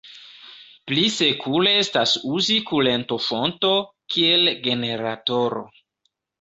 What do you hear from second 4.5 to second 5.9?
generatoro.